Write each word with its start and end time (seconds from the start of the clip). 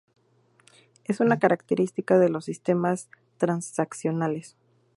Es 1.03 1.19
una 1.19 1.37
característica 1.37 2.17
de 2.17 2.29
los 2.29 2.45
sistemas 2.45 3.07
transaccionales. 3.37 4.57